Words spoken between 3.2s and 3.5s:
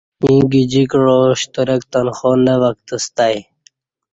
ای